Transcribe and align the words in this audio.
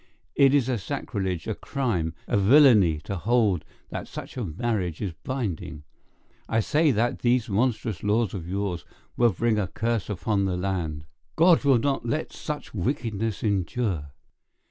It 0.33 0.55
is 0.55 0.67
a 0.67 0.79
sacrilege, 0.79 1.45
a 1.45 1.53
crime, 1.53 2.15
a 2.25 2.35
villainy 2.35 2.97
to 3.01 3.17
hold 3.17 3.63
that 3.89 4.07
such 4.07 4.35
a 4.35 4.43
marriage 4.43 4.99
is 4.99 5.13
binding. 5.23 5.83
I 6.49 6.59
say 6.59 6.89
that 6.89 7.19
these 7.19 7.47
monstrous 7.47 8.01
laws 8.01 8.33
of 8.33 8.47
yours 8.49 8.83
will 9.15 9.29
bring 9.29 9.59
a 9.59 9.67
curse 9.67 10.09
upon 10.09 10.45
the 10.45 10.57
land—God 10.57 11.63
will 11.63 11.77
not 11.77 12.03
let 12.03 12.33
such 12.33 12.73
wickedness 12.73 13.43
endure." 13.43 14.09